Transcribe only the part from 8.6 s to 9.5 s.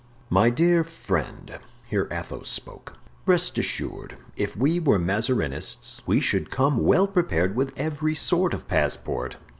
passport.